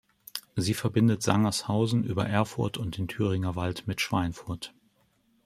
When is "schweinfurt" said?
4.01-4.73